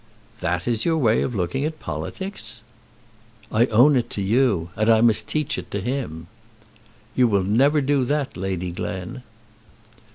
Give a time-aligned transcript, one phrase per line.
[0.39, 2.63] "That is your way of looking at politics?"
[3.51, 6.25] "I own it to you; and I must teach it to him."
[7.15, 9.21] "You never will do that, Lady Glen."